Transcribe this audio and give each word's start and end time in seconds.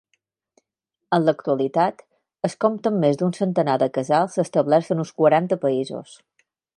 En 1.17 1.25
l'actualitat, 1.25 2.01
es 2.49 2.57
compten 2.65 2.97
més 3.03 3.19
d'un 3.21 3.35
centenar 3.41 3.75
de 3.83 3.91
casals 3.99 4.39
establerts 4.45 4.93
en 4.97 5.05
uns 5.05 5.13
quaranta 5.21 5.63
països. 5.67 6.17